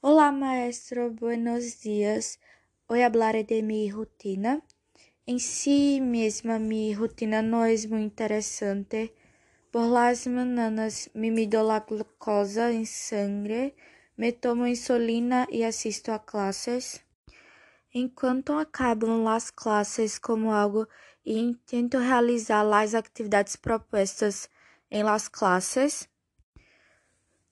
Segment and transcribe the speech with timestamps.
[0.00, 2.38] Olá, maestro, buenos dias.
[2.86, 4.62] Hoy hablaré de mi rutina.
[5.26, 9.12] En sí misma, mi rutina no es muy interesante.
[9.72, 13.74] Por las mañanas me mido la glucosa en sangre,
[14.14, 17.04] me tomo insulina y asisto a clases.
[17.92, 20.88] Enquanto acabam as classes, como algo
[21.26, 24.48] e intento realizar as atividades propostas
[24.92, 26.08] em las classes.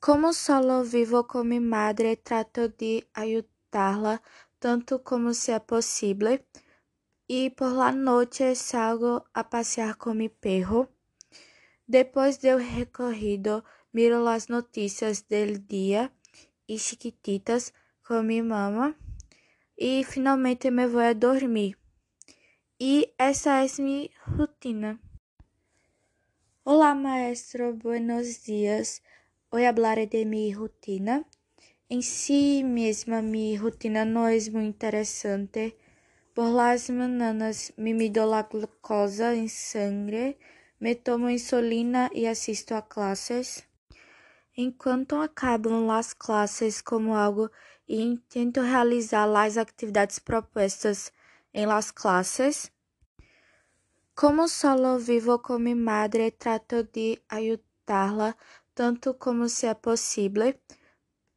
[0.07, 4.23] Como solo vivo com minha madre, trato de ajudá-la
[4.61, 6.39] tanto como se é possível.
[7.29, 10.89] E por la noite salgo a passear com meu perro.
[11.89, 16.13] Depois do recorrido, miro as notícias do dia
[16.69, 17.73] e chiquititas
[18.07, 18.95] com minha mama.
[19.77, 21.77] E finalmente me vou a dormir.
[22.79, 25.01] E essa é minha rotina.
[26.65, 29.03] Olá, maestro, buenos dias.
[29.51, 31.25] Hoy hablaré de mi rutina.
[31.89, 35.77] En sí misma, mi rutina no es muy interesante.
[36.35, 40.39] Por las mañanas me mido la glucosa en sangre,
[40.81, 43.69] me tomo insulina y asisto a clases.
[44.57, 47.51] Enquanto acabam as classes, como algo
[47.89, 51.13] e intento realizar as atividades propostas
[51.55, 52.73] em las classes.
[54.15, 58.35] Como solo vivo com minha madre, trato de ajudá-la
[58.77, 60.55] tanto como se é possível.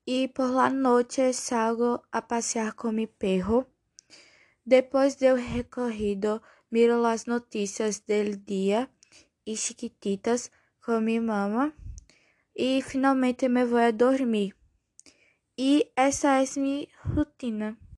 [0.05, 3.65] E por la noite salgo a passear com meu perro.
[4.65, 8.89] Depois do recorrido, miro as notícias do dia
[9.45, 10.51] e chiquititas
[10.85, 11.73] com minha mama.
[12.53, 14.53] E finalmente me vou a dormir.
[15.57, 17.79] E essa é minha rotina.